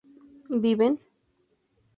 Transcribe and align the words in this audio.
¿viven? 0.63 0.93